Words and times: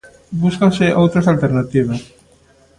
Búscanse 0.41 0.95
outras 1.01 1.29
alternativas. 1.33 2.01